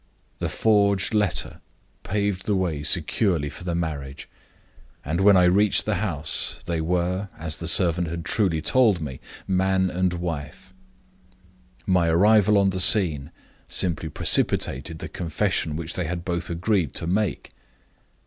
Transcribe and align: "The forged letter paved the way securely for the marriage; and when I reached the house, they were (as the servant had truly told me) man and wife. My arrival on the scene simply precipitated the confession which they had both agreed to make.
"The 0.39 0.49
forged 0.49 1.13
letter 1.13 1.61
paved 2.01 2.47
the 2.47 2.55
way 2.55 2.81
securely 2.81 3.51
for 3.51 3.63
the 3.63 3.75
marriage; 3.75 4.27
and 5.05 5.21
when 5.21 5.37
I 5.37 5.43
reached 5.43 5.85
the 5.85 5.97
house, 6.01 6.59
they 6.65 6.81
were 6.81 7.29
(as 7.37 7.59
the 7.59 7.67
servant 7.67 8.07
had 8.07 8.25
truly 8.25 8.63
told 8.63 8.99
me) 8.99 9.19
man 9.47 9.91
and 9.91 10.13
wife. 10.13 10.73
My 11.85 12.07
arrival 12.07 12.57
on 12.57 12.71
the 12.71 12.79
scene 12.79 13.29
simply 13.67 14.09
precipitated 14.09 14.97
the 14.97 15.07
confession 15.07 15.75
which 15.75 15.93
they 15.93 16.05
had 16.05 16.25
both 16.25 16.49
agreed 16.49 16.95
to 16.95 17.05
make. 17.05 17.53